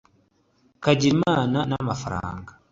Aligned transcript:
kagire 0.83 1.11
imana 1.17 1.59
n'amafaranga 1.69 2.51